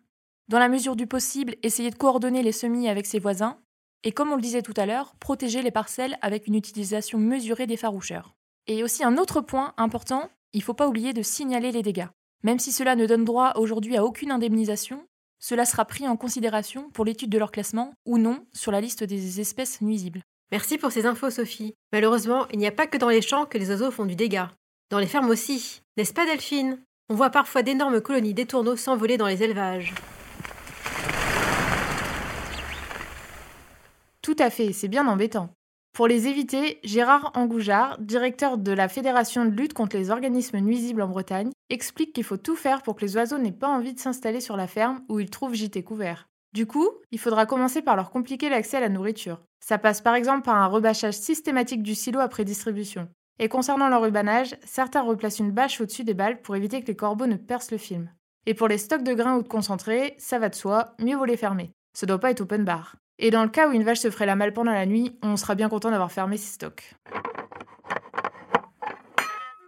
dans 0.49 0.58
la 0.58 0.69
mesure 0.69 0.97
du 0.97 1.06
possible 1.06 1.56
essayer 1.62 1.91
de 1.91 1.97
coordonner 1.97 2.43
les 2.43 2.53
semis 2.53 2.88
avec 2.88 3.05
ses 3.05 3.19
voisins, 3.19 3.58
et 4.05 4.12
comme 4.12 4.32
on 4.32 4.37
le 4.37 4.43
disait 4.43 4.62
tout 4.62 4.75
à 4.76 4.87
l'heure, 4.87 5.17
protéger 5.17 5.62
les 5.62 5.70
parcelles 5.70 6.17
avec 6.23 6.47
une 6.47 6.55
utilisation 6.55 7.19
mesurée 7.19 7.67
des 7.67 7.76
faroucheurs. 7.76 8.37
Et 8.69 8.82
aussi 8.82 9.05
un 9.05 9.19
autre 9.19 9.41
point 9.41 9.75
important, 9.76 10.31
il 10.53 10.58
ne 10.58 10.64
faut 10.64 10.75
pas 10.75 10.88
oublier 10.88 11.12
de 11.12 11.23
signaler 11.23 11.73
les 11.73 11.82
dégâts. 11.82 12.08
Même 12.43 12.58
si 12.58 12.73
cela 12.73 12.94
ne 12.94 13.06
donne 13.06 13.25
droit 13.25 13.55
aujourd'hui 13.56 13.97
à 13.97 14.05
aucune 14.05 14.31
indemnisation, 14.31 15.05
cela 15.38 15.65
sera 15.65 15.85
pris 15.85 16.09
en 16.09 16.17
considération 16.17 16.91
pour 16.91 17.05
l'étude 17.05 17.31
de 17.31 17.38
leur 17.38 17.50
classement 17.50 17.94
ou 18.05 18.19
non 18.19 18.47
sur 18.53 18.73
la 18.73 18.81
liste 18.81 19.05
des 19.05 19.41
espèces 19.41 19.81
nuisibles. 19.81 20.23
Merci 20.53 20.79
pour 20.79 20.93
ces 20.93 21.06
infos, 21.06 21.31
Sophie. 21.31 21.75
Malheureusement, 21.93 22.47
il 22.53 22.59
n'y 22.59 22.67
a 22.67 22.73
pas 22.73 22.87
que 22.87 22.99
dans 22.99 23.09
les 23.09 23.23
champs 23.23 23.47
que 23.47 23.59
les 23.59 23.71
oiseaux 23.71 23.91
font 23.91 24.06
du 24.06 24.15
dégât. 24.15 24.50
Dans 24.91 24.99
les 24.99 25.06
fermes 25.06 25.31
aussi, 25.31 25.83
n'est-ce 25.97 26.15
pas, 26.15 26.25
Delphine? 26.25 26.81
On 27.09 27.15
voit 27.15 27.31
parfois 27.31 27.62
d'énormes 27.62 28.00
colonies 28.00 28.35
d'étourneaux 28.35 28.77
s'envoler 28.77 29.17
dans 29.17 29.27
les 29.27 29.43
élevages. 29.43 29.94
Tout 34.23 34.37
à 34.39 34.50
fait, 34.50 34.73
c'est 34.73 34.89
bien 34.89 35.06
embêtant. 35.06 35.56
Pour 35.96 36.08
les 36.08 36.28
éviter, 36.28 36.78
Gérard 36.84 37.32
Angoujard, 37.34 37.96
directeur 38.00 38.58
de 38.58 38.70
la 38.70 38.87
Fédération 38.87 39.46
de 39.46 39.50
lutte 39.50 39.72
contre 39.72 39.96
les 39.96 40.10
organismes 40.10 40.58
nuisibles 40.58 41.00
en 41.00 41.08
Bretagne, 41.08 41.52
explique 41.70 42.12
qu'il 42.12 42.22
faut 42.22 42.37
tout 42.37 42.54
faire 42.54 42.82
pour 42.82 42.96
que 42.96 43.00
les 43.00 43.16
oiseaux 43.16 43.38
n'aient 43.38 43.50
pas 43.50 43.70
envie 43.70 43.94
de 43.94 43.98
s'installer 43.98 44.43
sur 44.43 44.58
la 44.58 44.66
ferme 44.66 45.00
où 45.08 45.20
ils 45.20 45.31
trouvent 45.31 45.54
gîte 45.54 45.82
couvert. 45.82 46.28
Du 46.52 46.66
coup, 46.66 46.87
il 47.12 47.19
faudra 47.19 47.46
commencer 47.46 47.81
par 47.81 47.96
leur 47.96 48.10
compliquer 48.10 48.50
l'accès 48.50 48.76
à 48.76 48.81
la 48.81 48.90
nourriture. 48.90 49.40
Ça 49.64 49.78
passe 49.78 50.02
par 50.02 50.14
exemple 50.14 50.43
par 50.43 50.56
un 50.56 50.66
rebâchage 50.66 51.14
systématique 51.14 51.82
du 51.82 51.94
silo 51.94 52.20
après 52.20 52.44
distribution. 52.44 53.08
Et 53.38 53.48
concernant 53.48 53.88
leur 53.88 54.02
rubanage, 54.02 54.54
certains 54.66 55.00
replacent 55.00 55.38
une 55.38 55.50
bâche 55.50 55.81
au-dessus 55.81 56.04
des 56.04 56.12
balles 56.12 56.43
pour 56.43 56.56
éviter 56.56 56.82
que 56.82 56.88
les 56.88 56.96
corbeaux 56.96 57.26
ne 57.26 57.37
percent 57.37 57.72
le 57.72 57.78
film. 57.78 58.10
Et 58.44 58.52
pour 58.52 58.69
les 58.69 58.76
stocks 58.76 59.02
de 59.02 59.14
grains 59.14 59.38
ou 59.38 59.43
de 59.43 59.48
concentrés, 59.48 60.14
ça 60.19 60.38
va 60.38 60.50
de 60.50 60.54
soi, 60.56 60.94
mieux 61.00 61.16
vaut 61.16 61.25
les 61.25 61.38
fermer. 61.38 61.70
Ça 61.94 62.04
doit 62.04 62.20
pas 62.20 62.32
être 62.32 62.43
open 62.43 62.66
bar. 62.66 62.96
Et 63.19 63.31
dans 63.31 63.43
le 63.43 63.49
cas 63.49 63.69
où 63.69 63.73
une 63.73 63.85
vache 63.85 64.01
se 64.01 64.11
ferait 64.11 64.27
la 64.27 64.37
malle 64.37 64.53
pendant 64.53 64.73
la 64.73 64.87
nuit, 64.87 65.17
on 65.23 65.37
sera 65.37 65.55
bien 65.55 65.69
content 65.69 65.91
d'avoir 65.91 66.13
fermé 66.13 66.37
ses 66.37 66.53
stocks. 66.53 66.95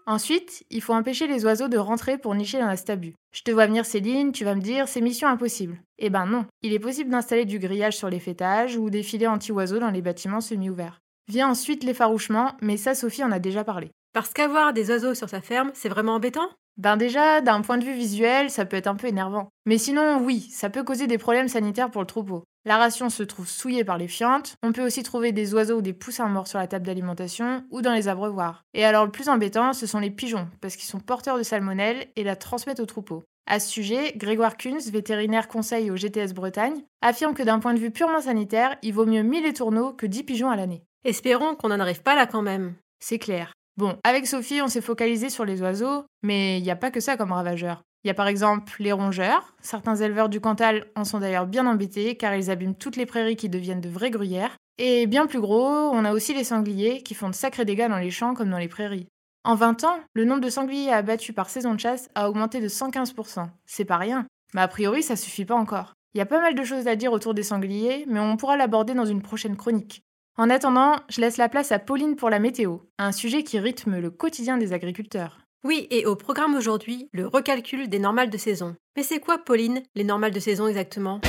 Ensuite, 0.06 0.64
il 0.70 0.80
faut 0.80 0.94
empêcher 0.94 1.26
les 1.26 1.44
oiseaux 1.44 1.68
de 1.68 1.76
rentrer 1.76 2.16
pour 2.16 2.34
nicher 2.34 2.58
dans 2.58 2.66
la 2.66 2.78
stabu. 2.78 3.14
Je 3.30 3.42
te 3.42 3.50
vois 3.50 3.66
venir 3.66 3.84
Céline, 3.84 4.32
tu 4.32 4.44
vas 4.44 4.54
me 4.54 4.60
dire 4.60 4.88
c'est 4.88 5.02
mission 5.02 5.28
impossible. 5.28 5.82
Eh 5.98 6.08
ben 6.08 6.24
non, 6.24 6.46
il 6.62 6.72
est 6.72 6.78
possible 6.78 7.10
d'installer 7.10 7.44
du 7.44 7.58
grillage 7.58 7.96
sur 7.96 8.08
les 8.08 8.20
fêtages 8.20 8.76
ou 8.76 8.88
des 8.88 9.02
filets 9.02 9.26
anti-oiseaux 9.26 9.80
dans 9.80 9.90
les 9.90 10.00
bâtiments 10.00 10.40
semi-ouverts. 10.40 11.00
Vient 11.28 11.50
ensuite 11.50 11.84
l'effarouchement, 11.84 12.52
mais 12.62 12.78
ça 12.78 12.94
Sophie 12.94 13.22
en 13.22 13.32
a 13.32 13.38
déjà 13.38 13.64
parlé. 13.64 13.90
Parce 14.14 14.32
qu'avoir 14.32 14.72
des 14.72 14.90
oiseaux 14.90 15.14
sur 15.14 15.28
sa 15.28 15.42
ferme, 15.42 15.70
c'est 15.74 15.90
vraiment 15.90 16.14
embêtant? 16.14 16.48
Ben 16.78 16.96
déjà, 16.96 17.40
d'un 17.40 17.60
point 17.60 17.76
de 17.76 17.84
vue 17.84 17.92
visuel, 17.92 18.50
ça 18.50 18.64
peut 18.64 18.76
être 18.76 18.86
un 18.86 18.94
peu 18.94 19.08
énervant. 19.08 19.48
Mais 19.66 19.78
sinon, 19.78 20.20
oui, 20.22 20.48
ça 20.52 20.70
peut 20.70 20.84
causer 20.84 21.06
des 21.06 21.18
problèmes 21.18 21.48
sanitaires 21.48 21.90
pour 21.90 22.00
le 22.00 22.06
troupeau. 22.06 22.44
La 22.68 22.76
ration 22.76 23.08
se 23.08 23.22
trouve 23.22 23.48
souillée 23.48 23.82
par 23.82 23.96
les 23.96 24.08
fientes. 24.08 24.56
On 24.62 24.72
peut 24.72 24.84
aussi 24.84 25.02
trouver 25.02 25.32
des 25.32 25.54
oiseaux 25.54 25.78
ou 25.78 25.80
des 25.80 25.94
poussins 25.94 26.28
morts 26.28 26.48
sur 26.48 26.58
la 26.58 26.66
table 26.66 26.84
d'alimentation 26.84 27.64
ou 27.70 27.80
dans 27.80 27.94
les 27.94 28.08
abreuvoirs. 28.08 28.66
Et 28.74 28.84
alors 28.84 29.06
le 29.06 29.10
plus 29.10 29.30
embêtant, 29.30 29.72
ce 29.72 29.86
sont 29.86 30.00
les 30.00 30.10
pigeons, 30.10 30.48
parce 30.60 30.76
qu'ils 30.76 30.86
sont 30.86 31.00
porteurs 31.00 31.38
de 31.38 31.42
salmonelle 31.42 32.08
et 32.14 32.24
la 32.24 32.36
transmettent 32.36 32.80
au 32.80 32.84
troupeau. 32.84 33.24
À 33.46 33.58
ce 33.58 33.70
sujet, 33.70 34.12
Grégoire 34.16 34.58
Kunz, 34.58 34.90
vétérinaire 34.90 35.48
conseil 35.48 35.90
au 35.90 35.96
GTS 35.96 36.34
Bretagne, 36.34 36.82
affirme 37.00 37.32
que 37.32 37.42
d'un 37.42 37.58
point 37.58 37.72
de 37.72 37.78
vue 37.78 37.90
purement 37.90 38.20
sanitaire, 38.20 38.76
il 38.82 38.92
vaut 38.92 39.06
mieux 39.06 39.22
1000 39.22 39.46
étourneaux 39.46 39.94
que 39.94 40.04
10 40.04 40.24
pigeons 40.24 40.50
à 40.50 40.56
l'année. 40.56 40.82
Espérons 41.04 41.54
qu'on 41.54 41.70
n'en 41.70 41.80
arrive 41.80 42.02
pas 42.02 42.16
là 42.16 42.26
quand 42.26 42.42
même. 42.42 42.74
C'est 43.00 43.18
clair. 43.18 43.54
Bon, 43.78 43.96
avec 44.04 44.26
Sophie, 44.26 44.60
on 44.60 44.68
s'est 44.68 44.82
focalisé 44.82 45.30
sur 45.30 45.46
les 45.46 45.62
oiseaux, 45.62 46.04
mais 46.22 46.58
il 46.58 46.64
n'y 46.64 46.70
a 46.70 46.76
pas 46.76 46.90
que 46.90 47.00
ça 47.00 47.16
comme 47.16 47.32
ravageurs. 47.32 47.82
Il 48.04 48.08
y 48.08 48.10
a 48.10 48.14
par 48.14 48.28
exemple 48.28 48.72
les 48.78 48.92
rongeurs. 48.92 49.54
Certains 49.60 49.96
éleveurs 49.96 50.28
du 50.28 50.40
Cantal 50.40 50.86
en 50.94 51.04
sont 51.04 51.18
d'ailleurs 51.18 51.46
bien 51.46 51.66
embêtés 51.66 52.16
car 52.16 52.34
ils 52.34 52.50
abîment 52.50 52.74
toutes 52.74 52.96
les 52.96 53.06
prairies 53.06 53.36
qui 53.36 53.48
deviennent 53.48 53.80
de 53.80 53.88
vraies 53.88 54.10
gruyères. 54.10 54.56
Et 54.78 55.06
bien 55.06 55.26
plus 55.26 55.40
gros, 55.40 55.66
on 55.66 56.04
a 56.04 56.12
aussi 56.12 56.32
les 56.32 56.44
sangliers 56.44 57.02
qui 57.02 57.14
font 57.14 57.28
de 57.28 57.34
sacrés 57.34 57.64
dégâts 57.64 57.88
dans 57.88 57.98
les 57.98 58.10
champs 58.10 58.34
comme 58.34 58.50
dans 58.50 58.58
les 58.58 58.68
prairies. 58.68 59.08
En 59.44 59.54
20 59.54 59.84
ans, 59.84 59.98
le 60.14 60.24
nombre 60.24 60.40
de 60.40 60.50
sangliers 60.50 60.92
abattus 60.92 61.34
par 61.34 61.50
saison 61.50 61.74
de 61.74 61.80
chasse 61.80 62.08
a 62.14 62.28
augmenté 62.28 62.60
de 62.60 62.68
115%. 62.68 63.48
C'est 63.66 63.84
pas 63.84 63.96
rien. 63.96 64.26
Mais 64.54 64.60
a 64.60 64.68
priori, 64.68 65.02
ça 65.02 65.16
suffit 65.16 65.44
pas 65.44 65.56
encore. 65.56 65.94
Il 66.14 66.18
y 66.18 66.20
a 66.20 66.26
pas 66.26 66.40
mal 66.40 66.54
de 66.54 66.64
choses 66.64 66.86
à 66.86 66.96
dire 66.96 67.12
autour 67.12 67.34
des 67.34 67.42
sangliers, 67.42 68.04
mais 68.08 68.20
on 68.20 68.36
pourra 68.36 68.56
l'aborder 68.56 68.94
dans 68.94 69.04
une 69.04 69.22
prochaine 69.22 69.56
chronique. 69.56 70.02
En 70.36 70.50
attendant, 70.50 70.96
je 71.08 71.20
laisse 71.20 71.36
la 71.36 71.48
place 71.48 71.72
à 71.72 71.78
Pauline 71.78 72.14
pour 72.14 72.30
la 72.30 72.38
météo, 72.38 72.78
un 72.98 73.12
sujet 73.12 73.42
qui 73.42 73.58
rythme 73.58 73.98
le 73.98 74.10
quotidien 74.10 74.56
des 74.56 74.72
agriculteurs. 74.72 75.40
Oui, 75.64 75.88
et 75.90 76.06
au 76.06 76.14
programme 76.14 76.54
aujourd'hui, 76.54 77.08
le 77.12 77.26
recalcul 77.26 77.88
des 77.88 77.98
normales 77.98 78.30
de 78.30 78.38
saison. 78.38 78.76
Mais 78.96 79.02
c'est 79.02 79.18
quoi, 79.18 79.38
Pauline, 79.38 79.82
les 79.96 80.04
normales 80.04 80.30
de 80.30 80.38
saison 80.38 80.68
exactement? 80.68 81.20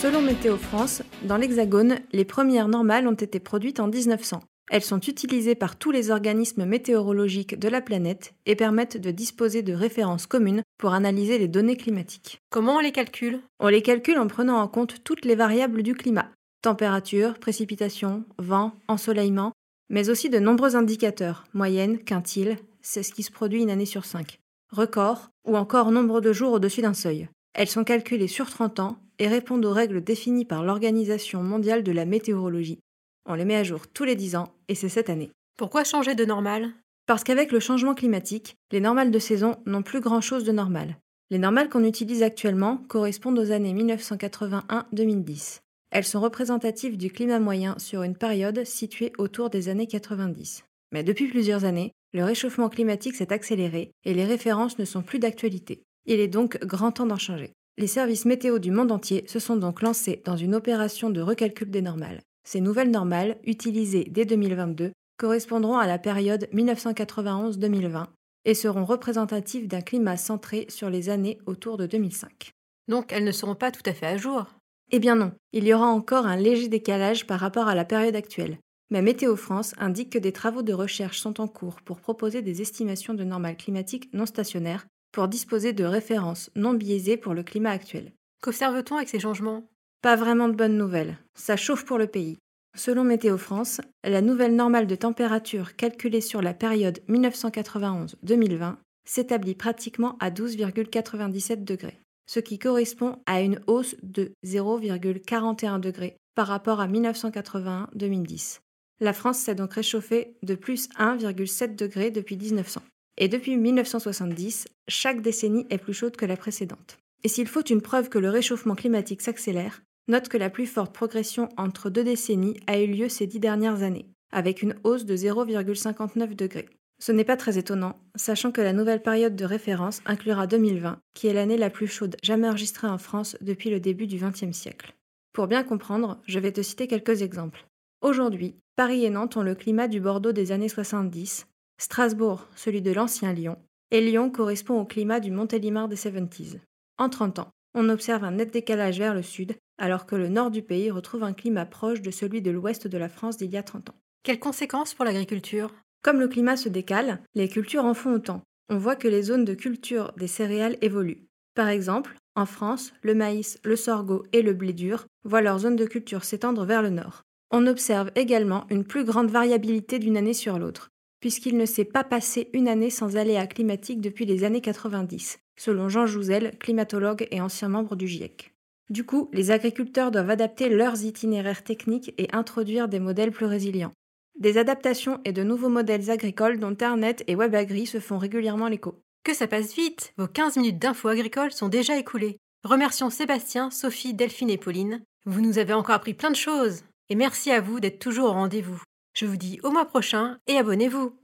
Selon 0.00 0.22
Météo 0.22 0.56
France, 0.56 1.02
dans 1.24 1.38
l'Hexagone, 1.38 1.98
les 2.12 2.24
premières 2.24 2.68
normales 2.68 3.08
ont 3.08 3.14
été 3.14 3.40
produites 3.40 3.80
en 3.80 3.88
1900. 3.88 4.40
Elles 4.70 4.82
sont 4.82 5.00
utilisées 5.00 5.56
par 5.56 5.76
tous 5.76 5.90
les 5.90 6.12
organismes 6.12 6.64
météorologiques 6.64 7.58
de 7.58 7.68
la 7.68 7.80
planète 7.80 8.32
et 8.46 8.54
permettent 8.54 8.96
de 8.96 9.10
disposer 9.10 9.62
de 9.62 9.74
références 9.74 10.26
communes 10.26 10.62
pour 10.78 10.92
analyser 10.92 11.36
les 11.38 11.48
données 11.48 11.76
climatiques. 11.76 12.38
Comment 12.50 12.76
on 12.76 12.80
les 12.80 12.92
calcule? 12.92 13.40
On 13.58 13.68
les 13.68 13.82
calcule 13.82 14.18
en 14.18 14.28
prenant 14.28 14.60
en 14.60 14.68
compte 14.68 15.02
toutes 15.02 15.24
les 15.24 15.34
variables 15.34 15.82
du 15.82 15.94
climat 15.94 16.30
température, 16.62 17.38
précipitation, 17.38 18.24
vent, 18.38 18.72
ensoleillement, 18.88 19.52
mais 19.90 20.08
aussi 20.08 20.30
de 20.30 20.38
nombreux 20.38 20.76
indicateurs, 20.76 21.44
moyenne, 21.52 21.98
quintile, 21.98 22.56
c'est 22.80 23.02
ce 23.02 23.12
qui 23.12 23.22
se 23.22 23.30
produit 23.30 23.62
une 23.62 23.70
année 23.70 23.86
sur 23.86 24.04
cinq, 24.04 24.38
record 24.70 25.28
ou 25.46 25.56
encore 25.56 25.90
nombre 25.90 26.20
de 26.20 26.32
jours 26.32 26.52
au-dessus 26.52 26.82
d'un 26.82 26.94
seuil. 26.94 27.28
Elles 27.54 27.68
sont 27.68 27.84
calculées 27.84 28.28
sur 28.28 28.48
30 28.48 28.80
ans 28.80 28.96
et 29.18 29.28
répondent 29.28 29.64
aux 29.66 29.72
règles 29.72 30.02
définies 30.02 30.46
par 30.46 30.62
l'Organisation 30.62 31.42
mondiale 31.42 31.82
de 31.82 31.92
la 31.92 32.06
météorologie. 32.06 32.78
On 33.26 33.34
les 33.34 33.44
met 33.44 33.56
à 33.56 33.64
jour 33.64 33.86
tous 33.86 34.04
les 34.04 34.16
10 34.16 34.36
ans 34.36 34.54
et 34.68 34.74
c'est 34.74 34.88
cette 34.88 35.10
année. 35.10 35.30
Pourquoi 35.58 35.84
changer 35.84 36.14
de 36.14 36.24
normal? 36.24 36.72
Parce 37.06 37.24
qu'avec 37.24 37.52
le 37.52 37.60
changement 37.60 37.94
climatique, 37.94 38.56
les 38.70 38.80
normales 38.80 39.10
de 39.10 39.18
saison 39.18 39.56
n'ont 39.66 39.82
plus 39.82 40.00
grand-chose 40.00 40.44
de 40.44 40.52
normal. 40.52 40.96
Les 41.30 41.38
normales 41.38 41.68
qu'on 41.68 41.84
utilise 41.84 42.22
actuellement 42.22 42.78
correspondent 42.88 43.38
aux 43.38 43.52
années 43.52 43.74
1981-2010. 43.74 45.60
Elles 45.92 46.04
sont 46.04 46.22
représentatives 46.22 46.96
du 46.96 47.10
climat 47.10 47.38
moyen 47.38 47.78
sur 47.78 48.02
une 48.02 48.16
période 48.16 48.64
située 48.64 49.12
autour 49.18 49.50
des 49.50 49.68
années 49.68 49.86
90. 49.86 50.64
Mais 50.90 51.04
depuis 51.04 51.28
plusieurs 51.28 51.66
années, 51.66 51.92
le 52.14 52.24
réchauffement 52.24 52.70
climatique 52.70 53.14
s'est 53.14 53.30
accéléré 53.30 53.92
et 54.06 54.14
les 54.14 54.24
références 54.24 54.78
ne 54.78 54.86
sont 54.86 55.02
plus 55.02 55.18
d'actualité. 55.18 55.82
Il 56.06 56.18
est 56.18 56.28
donc 56.28 56.58
grand 56.64 56.92
temps 56.92 57.04
d'en 57.04 57.18
changer. 57.18 57.52
Les 57.76 57.86
services 57.86 58.24
météo 58.24 58.58
du 58.58 58.70
monde 58.70 58.90
entier 58.90 59.24
se 59.26 59.38
sont 59.38 59.56
donc 59.56 59.82
lancés 59.82 60.22
dans 60.24 60.36
une 60.36 60.54
opération 60.54 61.10
de 61.10 61.20
recalcul 61.20 61.70
des 61.70 61.82
normales. 61.82 62.22
Ces 62.42 62.62
nouvelles 62.62 62.90
normales, 62.90 63.36
utilisées 63.44 64.08
dès 64.10 64.24
2022, 64.24 64.92
correspondront 65.18 65.76
à 65.76 65.86
la 65.86 65.98
période 65.98 66.48
1991-2020 66.54 68.06
et 68.46 68.54
seront 68.54 68.86
représentatives 68.86 69.68
d'un 69.68 69.82
climat 69.82 70.16
centré 70.16 70.64
sur 70.70 70.88
les 70.88 71.10
années 71.10 71.38
autour 71.44 71.76
de 71.76 71.84
2005. 71.84 72.50
Donc 72.88 73.12
elles 73.12 73.24
ne 73.24 73.30
seront 73.30 73.54
pas 73.54 73.70
tout 73.70 73.82
à 73.84 73.92
fait 73.92 74.06
à 74.06 74.16
jour? 74.16 74.46
Eh 74.94 74.98
bien 74.98 75.16
non, 75.16 75.32
il 75.54 75.64
y 75.64 75.72
aura 75.72 75.86
encore 75.86 76.26
un 76.26 76.36
léger 76.36 76.68
décalage 76.68 77.26
par 77.26 77.40
rapport 77.40 77.66
à 77.66 77.74
la 77.74 77.86
période 77.86 78.14
actuelle. 78.14 78.58
Mais 78.90 79.00
Météo 79.00 79.36
France 79.36 79.74
indique 79.78 80.10
que 80.10 80.18
des 80.18 80.32
travaux 80.32 80.60
de 80.60 80.74
recherche 80.74 81.18
sont 81.18 81.40
en 81.40 81.48
cours 81.48 81.80
pour 81.80 81.98
proposer 81.98 82.42
des 82.42 82.60
estimations 82.60 83.14
de 83.14 83.24
normales 83.24 83.56
climatiques 83.56 84.12
non 84.12 84.26
stationnaires 84.26 84.86
pour 85.10 85.28
disposer 85.28 85.72
de 85.72 85.84
références 85.84 86.50
non 86.56 86.74
biaisées 86.74 87.16
pour 87.16 87.32
le 87.32 87.42
climat 87.42 87.70
actuel. 87.70 88.12
Qu'observe-t-on 88.42 88.96
avec 88.96 89.08
ces 89.08 89.18
changements? 89.18 89.66
Pas 90.02 90.14
vraiment 90.14 90.48
de 90.48 90.54
bonnes 90.54 90.76
nouvelles. 90.76 91.16
Ça 91.34 91.56
chauffe 91.56 91.86
pour 91.86 91.96
le 91.96 92.06
pays. 92.06 92.36
Selon 92.76 93.02
Météo 93.02 93.38
France, 93.38 93.80
la 94.04 94.20
nouvelle 94.20 94.56
normale 94.56 94.86
de 94.86 94.94
température 94.94 95.74
calculée 95.74 96.20
sur 96.20 96.42
la 96.42 96.52
période 96.52 96.98
1991-2020 97.08 98.76
s'établit 99.06 99.54
pratiquement 99.54 100.18
à 100.20 100.30
12,97 100.30 101.64
degrés 101.64 102.01
ce 102.26 102.40
qui 102.40 102.58
correspond 102.58 103.16
à 103.26 103.40
une 103.40 103.60
hausse 103.66 103.96
de 104.02 104.32
0,41 104.44 105.80
degrés 105.80 106.16
par 106.34 106.46
rapport 106.46 106.80
à 106.80 106.88
1981-2010. 106.88 108.60
La 109.00 109.12
France 109.12 109.38
s'est 109.38 109.54
donc 109.54 109.74
réchauffée 109.74 110.36
de 110.42 110.54
plus 110.54 110.88
1,7 110.98 111.74
degrés 111.76 112.10
depuis 112.10 112.36
1900. 112.36 112.82
Et 113.18 113.28
depuis 113.28 113.56
1970, 113.56 114.66
chaque 114.88 115.20
décennie 115.20 115.66
est 115.70 115.78
plus 115.78 115.92
chaude 115.92 116.16
que 116.16 116.24
la 116.24 116.36
précédente. 116.36 116.98
Et 117.24 117.28
s'il 117.28 117.48
faut 117.48 117.64
une 117.64 117.82
preuve 117.82 118.08
que 118.08 118.18
le 118.18 118.30
réchauffement 118.30 118.74
climatique 118.74 119.20
s'accélère, 119.20 119.82
note 120.08 120.28
que 120.28 120.38
la 120.38 120.50
plus 120.50 120.66
forte 120.66 120.94
progression 120.94 121.48
entre 121.56 121.90
deux 121.90 122.04
décennies 122.04 122.58
a 122.66 122.80
eu 122.80 122.86
lieu 122.86 123.08
ces 123.08 123.26
dix 123.26 123.40
dernières 123.40 123.82
années, 123.82 124.06
avec 124.32 124.62
une 124.62 124.76
hausse 124.84 125.04
de 125.04 125.16
0,59 125.16 126.34
degrés. 126.34 126.68
Ce 126.98 127.12
n'est 127.12 127.24
pas 127.24 127.36
très 127.36 127.58
étonnant, 127.58 127.98
sachant 128.14 128.52
que 128.52 128.60
la 128.60 128.72
nouvelle 128.72 129.02
période 129.02 129.34
de 129.34 129.44
référence 129.44 130.00
inclura 130.06 130.46
2020, 130.46 131.00
qui 131.14 131.26
est 131.26 131.32
l'année 131.32 131.56
la 131.56 131.70
plus 131.70 131.88
chaude 131.88 132.16
jamais 132.22 132.48
enregistrée 132.48 132.86
en 132.86 132.98
France 132.98 133.36
depuis 133.40 133.70
le 133.70 133.80
début 133.80 134.06
du 134.06 134.18
XXe 134.18 134.56
siècle. 134.56 134.94
Pour 135.32 135.46
bien 135.46 135.64
comprendre, 135.64 136.20
je 136.26 136.38
vais 136.38 136.52
te 136.52 136.62
citer 136.62 136.86
quelques 136.86 137.22
exemples. 137.22 137.66
Aujourd'hui, 138.02 138.56
Paris 138.76 139.04
et 139.04 139.10
Nantes 139.10 139.36
ont 139.36 139.42
le 139.42 139.54
climat 139.54 139.88
du 139.88 140.00
Bordeaux 140.00 140.32
des 140.32 140.52
années 140.52 140.68
70, 140.68 141.46
Strasbourg 141.78 142.48
celui 142.54 142.82
de 142.82 142.92
l'ancien 142.92 143.32
Lyon, 143.32 143.58
et 143.90 144.00
Lyon 144.00 144.30
correspond 144.30 144.80
au 144.80 144.84
climat 144.84 145.20
du 145.20 145.30
Montélimar 145.30 145.88
des 145.88 145.96
70s. 145.96 146.58
En 146.98 147.08
30 147.08 147.40
ans, 147.40 147.50
on 147.74 147.88
observe 147.88 148.24
un 148.24 148.32
net 148.32 148.52
décalage 148.52 148.98
vers 148.98 149.14
le 149.14 149.22
sud, 149.22 149.56
alors 149.78 150.06
que 150.06 150.16
le 150.16 150.28
nord 150.28 150.50
du 150.50 150.62
pays 150.62 150.90
retrouve 150.90 151.24
un 151.24 151.32
climat 151.32 151.66
proche 151.66 152.02
de 152.02 152.10
celui 152.10 152.42
de 152.42 152.50
l'ouest 152.50 152.86
de 152.86 152.98
la 152.98 153.08
France 153.08 153.36
d'il 153.36 153.50
y 153.50 153.56
a 153.56 153.62
30 153.62 153.90
ans. 153.90 153.94
Quelles 154.22 154.38
conséquences 154.38 154.94
pour 154.94 155.04
l'agriculture? 155.04 155.74
Comme 156.02 156.20
le 156.20 156.28
climat 156.28 156.56
se 156.56 156.68
décale, 156.68 157.20
les 157.34 157.48
cultures 157.48 157.84
en 157.84 157.94
font 157.94 158.14
autant. 158.14 158.42
On 158.68 158.76
voit 158.76 158.96
que 158.96 159.08
les 159.08 159.22
zones 159.22 159.44
de 159.44 159.54
culture 159.54 160.12
des 160.16 160.26
céréales 160.26 160.76
évoluent. 160.82 161.26
Par 161.54 161.68
exemple, 161.68 162.16
en 162.34 162.46
France, 162.46 162.92
le 163.02 163.14
maïs, 163.14 163.58
le 163.64 163.76
sorgho 163.76 164.24
et 164.32 164.42
le 164.42 164.54
blé 164.54 164.72
dur 164.72 165.06
voient 165.24 165.42
leur 165.42 165.58
zone 165.60 165.76
de 165.76 165.84
culture 165.84 166.24
s'étendre 166.24 166.64
vers 166.64 166.82
le 166.82 166.90
nord. 166.90 167.22
On 167.50 167.66
observe 167.66 168.10
également 168.14 168.66
une 168.70 168.84
plus 168.84 169.04
grande 169.04 169.30
variabilité 169.30 169.98
d'une 169.98 170.16
année 170.16 170.32
sur 170.32 170.58
l'autre, 170.58 170.88
puisqu'il 171.20 171.58
ne 171.58 171.66
s'est 171.66 171.84
pas 171.84 172.04
passé 172.04 172.48
une 172.54 172.68
année 172.68 172.88
sans 172.88 173.16
aléas 173.16 173.46
climatiques 173.46 174.00
depuis 174.00 174.24
les 174.24 174.44
années 174.44 174.62
90, 174.62 175.38
selon 175.58 175.90
Jean 175.90 176.06
Jouzel, 176.06 176.56
climatologue 176.58 177.28
et 177.30 177.42
ancien 177.42 177.68
membre 177.68 177.94
du 177.94 178.08
GIEC. 178.08 178.54
Du 178.88 179.04
coup, 179.04 179.28
les 179.32 179.50
agriculteurs 179.50 180.10
doivent 180.10 180.30
adapter 180.30 180.68
leurs 180.70 181.04
itinéraires 181.04 181.62
techniques 181.62 182.14
et 182.16 182.28
introduire 182.32 182.88
des 182.88 183.00
modèles 183.00 183.30
plus 183.30 183.46
résilients. 183.46 183.92
Des 184.38 184.58
adaptations 184.58 185.20
et 185.24 185.32
de 185.32 185.42
nouveaux 185.42 185.68
modèles 185.68 186.10
agricoles 186.10 186.58
dont 186.58 186.68
Internet 186.68 187.22
et 187.26 187.36
WebAgri 187.36 187.86
se 187.86 188.00
font 188.00 188.18
régulièrement 188.18 188.68
l'écho. 188.68 189.00
Que 189.24 189.34
ça 189.34 189.46
passe 189.46 189.74
vite 189.74 190.12
Vos 190.16 190.26
15 190.26 190.56
minutes 190.56 190.78
d'infos 190.78 191.08
agricoles 191.08 191.52
sont 191.52 191.68
déjà 191.68 191.96
écoulées. 191.96 192.38
Remercions 192.64 193.10
Sébastien, 193.10 193.70
Sophie, 193.70 194.14
Delphine 194.14 194.50
et 194.50 194.58
Pauline. 194.58 195.02
Vous 195.26 195.40
nous 195.40 195.58
avez 195.58 195.72
encore 195.72 195.94
appris 195.94 196.14
plein 196.14 196.30
de 196.30 196.36
choses. 196.36 196.82
Et 197.08 197.14
merci 197.14 197.50
à 197.50 197.60
vous 197.60 197.78
d'être 197.78 197.98
toujours 197.98 198.30
au 198.30 198.32
rendez-vous. 198.32 198.82
Je 199.14 199.26
vous 199.26 199.36
dis 199.36 199.60
au 199.62 199.70
mois 199.70 199.84
prochain 199.84 200.38
et 200.46 200.56
abonnez-vous. 200.56 201.21